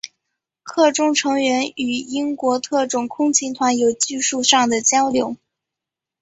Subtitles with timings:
[0.63, 5.37] 课中成员与英国特种空勤团有技术上的交流。